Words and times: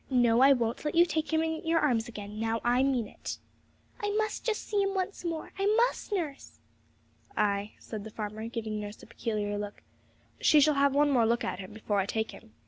No, 0.09 0.41
I 0.41 0.51
won't 0.51 0.83
let 0.83 0.95
you 0.95 1.05
take 1.05 1.31
him 1.31 1.43
in 1.43 1.63
your 1.63 1.77
arms 1.79 2.07
again 2.07 2.39
now 2.39 2.59
I 2.63 2.81
mean 2.81 3.07
it.' 3.07 3.37
'I 4.03 4.15
must 4.15 4.43
just 4.43 4.63
see 4.63 4.81
him 4.81 4.95
once 4.95 5.23
more; 5.23 5.51
I 5.59 5.67
must, 5.75 6.11
nurse!' 6.11 6.57
'Ay,' 7.37 7.73
said 7.77 8.03
the 8.03 8.09
farmer, 8.09 8.47
giving 8.47 8.79
nurse 8.79 9.03
a 9.03 9.05
peculiar 9.05 9.59
look, 9.59 9.83
'she 10.39 10.59
shall 10.59 10.73
have 10.73 10.95
one 10.95 11.11
more 11.11 11.27
look 11.27 11.43
at 11.43 11.59
him, 11.59 11.71
before 11.71 11.99
I 11.99 12.07
take 12.07 12.31
him!' 12.31 12.53